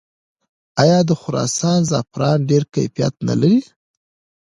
[0.83, 3.57] آیا د خراسان زعفران ډیر کیفیت نلري؟